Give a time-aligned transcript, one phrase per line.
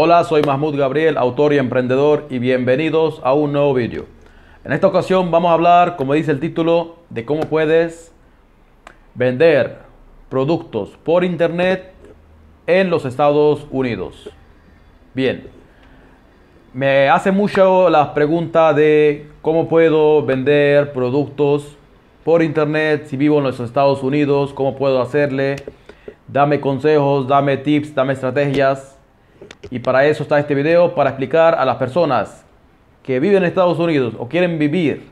[0.00, 4.06] Hola, soy Mahmoud Gabriel, autor y emprendedor y bienvenidos a un nuevo vídeo.
[4.64, 8.14] En esta ocasión vamos a hablar, como dice el título, de cómo puedes
[9.16, 9.78] vender
[10.28, 11.94] productos por internet
[12.68, 14.30] en los Estados Unidos.
[15.14, 15.48] Bien,
[16.72, 21.76] me hace mucho la pregunta de cómo puedo vender productos
[22.22, 25.56] por internet si vivo en los Estados Unidos, cómo puedo hacerle.
[26.28, 28.97] Dame consejos, dame tips, dame estrategias.
[29.70, 32.44] Y para eso está este video, para explicar a las personas
[33.02, 35.10] que viven en Estados Unidos o quieren vivir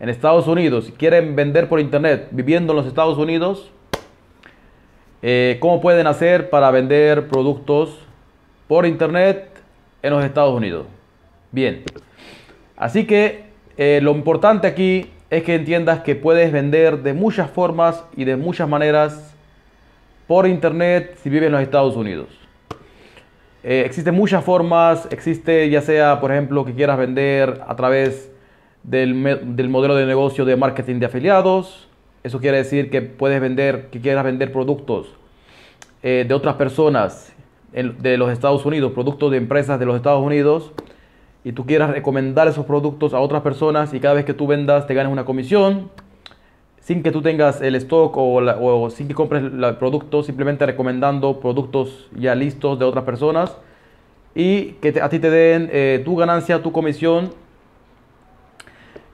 [0.00, 3.70] en Estados Unidos y quieren vender por internet viviendo en los Estados Unidos,
[5.22, 7.98] eh, cómo pueden hacer para vender productos
[8.66, 9.48] por internet
[10.02, 10.86] en los Estados Unidos.
[11.52, 11.84] Bien,
[12.76, 13.44] así que
[13.76, 18.36] eh, lo importante aquí es que entiendas que puedes vender de muchas formas y de
[18.36, 19.34] muchas maneras
[20.26, 22.41] por internet si vives en los Estados Unidos.
[23.64, 28.32] Eh, existen muchas formas, existe ya sea, por ejemplo, que quieras vender a través
[28.82, 31.88] del, del, modelo de negocio de marketing de afiliados.
[32.24, 35.14] Eso quiere decir que puedes vender, que quieras vender productos
[36.02, 37.32] eh, de otras personas
[37.72, 40.72] de los Estados Unidos, productos de empresas de los Estados Unidos,
[41.44, 44.86] y tú quieras recomendar esos productos a otras personas y cada vez que tú vendas
[44.86, 45.90] te ganes una comisión
[46.82, 52.08] sin que tú tengas el stock o, sin que compres el producto, simplemente recomendando productos
[52.14, 53.56] ya listos de otras personas
[54.34, 57.30] y que a ti te den eh, tu ganancia, tu comisión.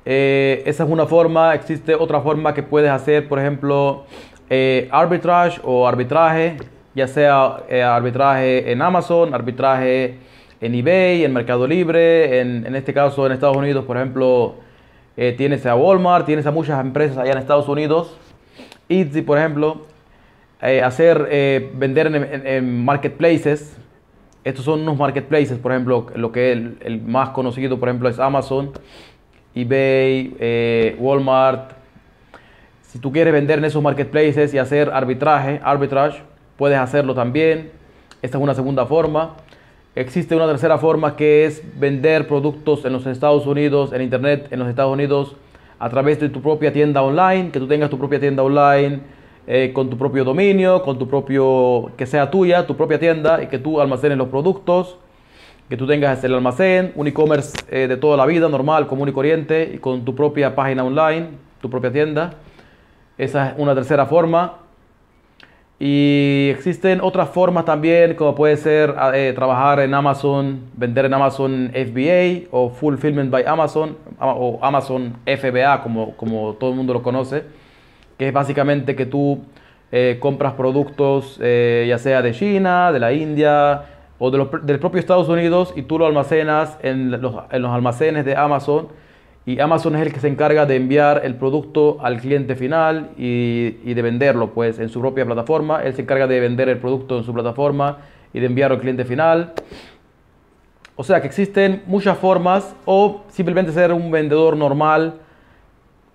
[0.06, 4.04] Eh, esa es una forma, existe otra forma que puedes hacer, por ejemplo,
[4.48, 6.56] eh, arbitrage o arbitraje,
[6.94, 7.58] ya sea
[7.94, 10.16] arbitraje en Amazon, arbitraje
[10.62, 14.54] en eBay, en Mercado Libre, en, en este caso en Estados Unidos, por ejemplo,
[15.20, 18.16] eh, tienes a Walmart, tienes a muchas empresas allá en Estados Unidos.
[18.88, 19.84] Easy, por ejemplo,
[20.62, 23.76] eh, hacer, eh, vender en, marketplaces.
[24.44, 28.20] Estos son unos marketplaces, por ejemplo, lo que es el, más conocido, por ejemplo, es
[28.20, 28.70] Amazon,
[29.56, 31.72] eBay, Walmart.
[32.82, 36.22] Si tú quieres vender en esos marketplaces y hacer arbitraje, arbitrage,
[36.56, 37.72] puedes hacerlo también.
[38.22, 39.34] Esta es una segunda forma.
[39.98, 44.60] Existe una tercera forma que es vender productos en los Estados Unidos, en Internet, en
[44.60, 45.34] los Estados Unidos,
[45.80, 49.00] a través de tu propia tienda online, que tú tengas tu propia tienda online
[49.48, 53.48] eh, con tu propio dominio, con tu propio, que sea tuya, tu propia tienda y
[53.48, 54.98] que tú almacenes los productos,
[55.68, 59.12] que tú tengas el almacén, un e-commerce eh, de toda la vida, normal, común y
[59.12, 62.34] corriente, y con tu propia página online, tu propia tienda.
[63.18, 64.58] Esa es una tercera forma.
[65.80, 71.70] Y existen otras formas también, como puede ser eh, trabajar en Amazon, vender en Amazon
[71.72, 77.44] FBA o Fulfillment by Amazon o Amazon FBA, como, como todo el mundo lo conoce,
[78.18, 79.40] que es básicamente que tú
[79.92, 83.84] eh, compras productos eh, ya sea de China, de la India
[84.18, 87.70] o de los, del propio Estados Unidos y tú lo almacenas en los, en los
[87.70, 88.88] almacenes de Amazon
[89.48, 93.94] y Amazon es el que se encarga de enviar el producto al cliente final y,
[93.94, 95.82] de venderlo pues en su propia plataforma.
[95.82, 97.96] Él se encarga de vender el producto en su plataforma
[98.34, 99.54] y de enviarlo al cliente final.
[100.96, 105.14] O sea que existen muchas formas o simplemente ser un vendedor normal,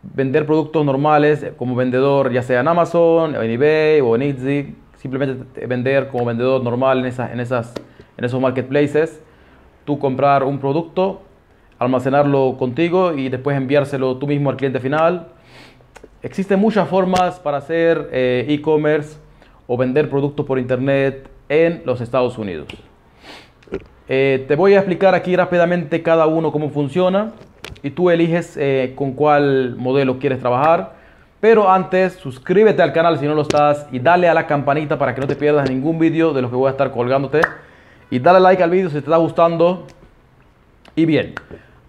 [0.03, 5.65] vender productos normales como vendedor ya sea en Amazon, en eBay o en Etsy, simplemente
[5.65, 7.73] vender como vendedor normal en, esas, en, esas,
[8.15, 9.19] en esos marketplaces.
[9.85, 11.23] Tú comprar un producto
[11.79, 15.27] almacenarlo contigo y después enviárselo tú mismo al cliente final.
[16.21, 19.17] Existen muchas formas para hacer eh, e-commerce
[19.67, 22.67] o vender productos por internet en los Estados Unidos.
[24.07, 27.31] Eh, te voy a explicar aquí rápidamente cada uno cómo funciona
[27.81, 30.93] y tú eliges eh, con cuál modelo quieres trabajar.
[31.39, 35.13] Pero antes, suscríbete al canal si no lo estás y dale a la campanita para
[35.13, 37.41] que no te pierdas ningún vídeo de los que voy a estar colgándote.
[38.09, 39.85] Y dale like al vídeo si te está gustando.
[40.95, 41.35] Y bien,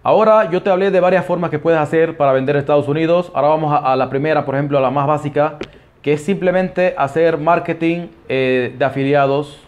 [0.05, 3.31] Ahora yo te hablé de varias formas que puedes hacer para vender en Estados Unidos.
[3.33, 5.57] Ahora vamos a, la primera, por ejemplo, a la más básica,
[6.03, 9.63] que es simplemente hacer marketing eh, de afiliados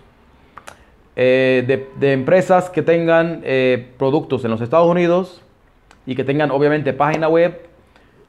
[1.15, 5.41] eh, de, empresas que tengan eh, productos en los Estados Unidos
[6.05, 7.59] y que tengan obviamente página web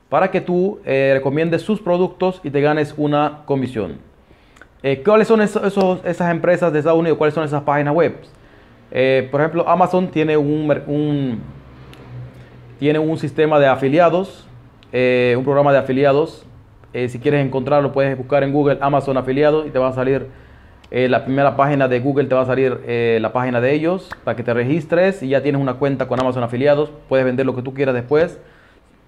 [0.09, 3.99] para que tú recomiendes sus productos y te ganes una comisión.
[5.05, 7.19] ¿Cuáles son esas empresas de Estados Unidos?
[7.19, 8.15] ¿Cuáles son esas páginas web?
[8.91, 11.41] Por ejemplo, Amazon tiene un
[12.79, 14.47] tiene un sistema de afiliados,
[14.93, 16.45] eh, un programa de afiliados.
[16.93, 20.29] Eh, si quieres encontrarlo, puedes buscar en Google Amazon afiliados y te va a salir
[20.93, 22.81] eh, la primera página de Google, te va a salir
[23.21, 26.45] la página de ellos para que te registres y ya tienes una cuenta con Amazon
[26.45, 26.91] afiliados.
[27.09, 28.39] Puedes vender lo que tú quieras después.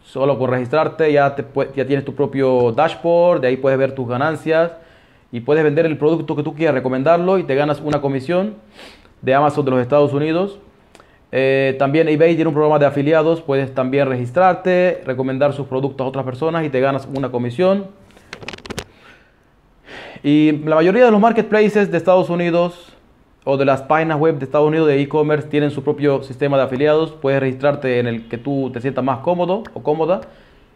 [0.03, 1.37] Solo con registrarte ya,
[1.77, 4.73] ya tienes tu propio dashboard, de ahí puedes ver tus ganancias
[5.31, 8.57] y puedes vender el producto que tú quieras, recomendarlo y te ganas una comisión.
[9.23, 10.59] De Amazon de los Estados Unidos.
[11.33, 16.09] Eh, también eBay tiene un programa de afiliados, puedes también registrarte, recomendar sus productos a
[16.09, 17.87] otras personas y te ganas una comisión.
[20.23, 22.93] Y la mayoría de los marketplaces de Estados Unidos
[23.45, 26.65] o de las páginas web de Estados Unidos de e-commerce tienen su propio sistema de
[26.65, 27.13] afiliados.
[27.13, 30.21] Puedes registrarte en el que tú te sientas más cómodo o cómoda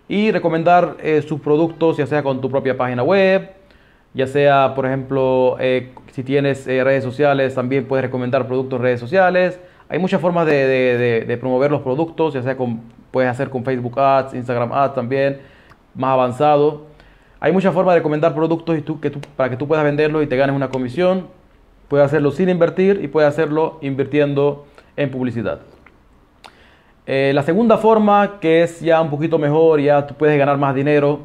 [0.08, 3.50] y recomendar eh, sus productos, ya sea con tu propia página web,
[4.14, 8.82] ya sea, por ejemplo, eh, si tienes eh, redes sociales, también puedes recomendar productos en
[8.82, 9.60] redes sociales.
[9.88, 12.80] Hay muchas formas de, promover los productos, ya sea con,
[13.10, 15.40] puedes hacer con Facebook Ads, Instagram Ads también,
[15.94, 16.86] más avanzado.
[17.40, 18.98] Hay muchas formas de recomendar productos y tú,
[19.36, 21.26] para que tú puedas venderlos y te ganes una comisión.
[21.88, 24.66] Puedes hacerlo sin invertir y puedes hacerlo invirtiendo
[24.96, 25.60] en publicidad.
[27.06, 30.74] Eh, la segunda forma, que es ya un poquito mejor, ya tú puedes ganar más
[30.74, 31.20] dinero,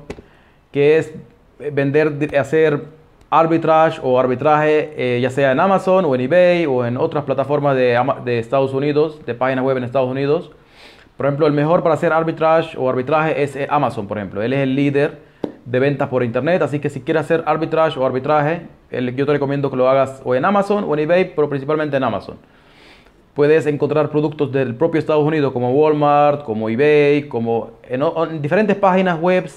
[0.71, 1.13] que es
[1.59, 2.85] vender, hacer
[3.29, 7.75] arbitrage o arbitraje, eh, ya sea en Amazon o en eBay o en otras plataformas
[7.75, 10.51] de, Estados Unidos, de páginas web en Estados Unidos.
[11.17, 14.41] Por ejemplo, el mejor para hacer arbitrage o arbitraje es Amazon, por ejemplo.
[14.41, 15.19] Él es el líder
[15.65, 19.69] de ventas por internet, así que si quieres hacer arbitrage o arbitraje, yo te recomiendo
[19.69, 22.37] que lo hagas o en Amazon o en eBay, pero principalmente en Amazon
[23.39, 29.17] puedes encontrar productos del propio Estados Unidos como Walmart, como eBay, como en, diferentes páginas
[29.17, 29.49] web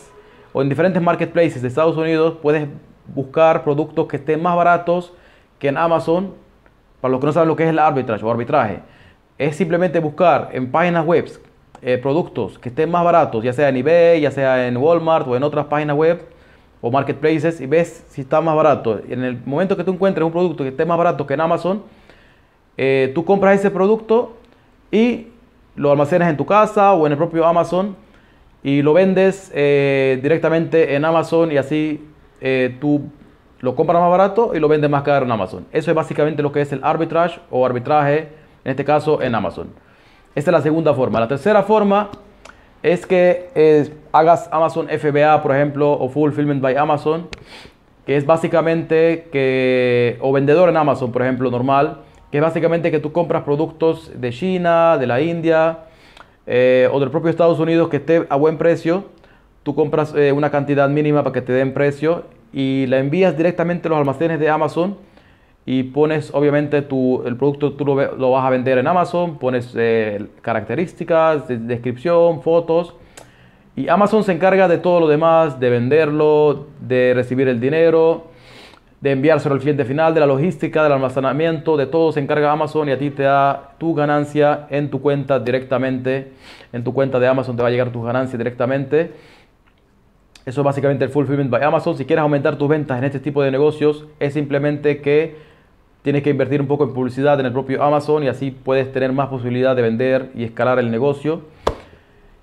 [0.53, 2.69] o en diferentes marketplaces de Estados Unidos puedes
[3.15, 5.13] buscar productos que estén más baratos
[5.59, 6.35] que en Amazon.
[7.01, 8.81] Para los que no saben lo que es el arbitrage o arbitraje,
[9.39, 11.29] es simplemente buscar en páginas web
[11.81, 15.37] eh, productos que estén más baratos, ya sea en eBay, ya sea en Walmart o
[15.37, 16.25] en otras páginas web
[16.81, 19.01] o marketplaces y ves si está más barato.
[19.09, 21.83] En el momento que tú encuentres un producto que esté más barato que en Amazon,
[22.77, 24.37] eh, tú compras ese producto
[24.91, 25.29] y
[25.75, 27.97] lo almacenas en tu casa o en el propio Amazon
[28.63, 32.09] y lo vendes eh, directamente en Amazon y así
[32.41, 33.03] eh, tú
[33.61, 35.67] lo compras más barato y lo vendes más caro en Amazon.
[35.73, 38.29] Eso es básicamente lo que es el arbitrage o arbitraje,
[38.65, 39.71] en este caso en Amazon.
[40.35, 41.21] Esta es la segunda forma.
[41.21, 42.11] La tercera forma
[42.83, 47.29] es que hagas Amazon FBA, por ejemplo, o Fulfillment by Amazon,
[48.07, 51.99] que es básicamente que, o vendedor en Amazon, por ejemplo, normal,
[52.33, 55.79] que es básicamente que tú compras productos de China, de la India
[56.47, 59.05] eh, o del propio Estados Unidos que esté a buen precio.
[59.63, 63.89] Tú compras eh, una cantidad mínima para que te den precio y la envías directamente
[63.89, 64.97] a los almacenes de Amazon
[65.65, 70.27] y pones obviamente tu, el producto tú lo, vas a vender en Amazon, pones eh,
[70.41, 72.95] características, descripción, fotos
[73.77, 78.32] y Amazon se encarga de todo lo demás, de venderlo, de recibir el dinero
[79.03, 82.89] de enviárselo al cliente final, de la logística, del almacenamiento, de todo se encarga Amazon
[82.89, 86.31] y a ti te da tu ganancia en tu cuenta directamente.
[86.73, 89.11] En tu cuenta de Amazon te va a llegar tu ganancia directamente.
[90.47, 91.97] Eso es básicamente el Fulfillment by Amazon.
[91.97, 95.35] Si quieres aumentar tus ventas en este tipo de negocios, es simplemente que
[96.03, 99.13] tienes que invertir un poco en publicidad en el propio Amazon y así puedes tener
[99.13, 101.43] más posibilidad de vender y escalar el negocio.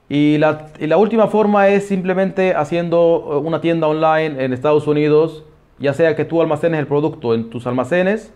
[0.09, 5.45] Y la, y la última forma es simplemente haciendo una tienda online en Estados Unidos
[5.79, 8.31] ya sea que tú almacenes el producto en tus almacenes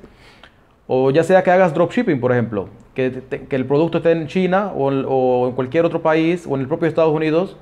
[0.87, 5.47] o ya sea que hagas dropshipping, por ejemplo, que, el producto esté en China o,
[5.47, 7.57] en cualquier otro país o en el propio Estados Unidos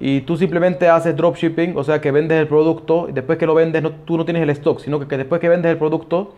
[0.00, 3.54] y tú simplemente haces dropshipping, o sea que vendes el producto y después que lo
[3.54, 6.34] vendes tú no tienes el stock, sino que, después que vendes el producto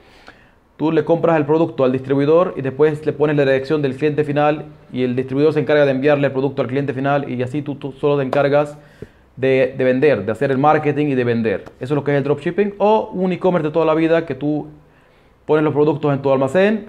[0.76, 4.24] tú le compras el producto al distribuidor y después le pones la dirección del cliente
[4.24, 7.62] final y el distribuidor se encarga de enviarle el producto al cliente final y así
[7.62, 8.76] tú, tú solo te encargas
[9.36, 11.64] de, vender, de hacer el marketing y de vender.
[11.80, 14.34] Eso es lo que es el dropshipping o un e-commerce de toda la vida que
[14.34, 14.68] tú
[15.46, 16.86] pones los productos en tu almacén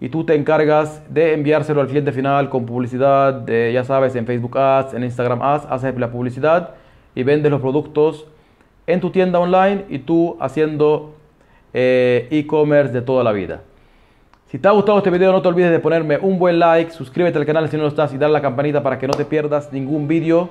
[0.00, 4.58] y tú te encargas de enviárselo al cliente final con publicidad, ya sabes, en Facebook
[4.58, 6.74] Ads, en Instagram Ads, haces la publicidad
[7.14, 8.26] y vendes los productos
[8.86, 11.14] en tu tienda online y tú haciendo
[11.72, 13.62] eh, e-commerce de toda la vida.
[14.48, 17.38] Si te ha gustado este video no te olvides de ponerme un buen like, suscríbete
[17.38, 19.72] al canal si no lo estás y dar la campanita para que no te pierdas
[19.72, 20.50] ningún vídeo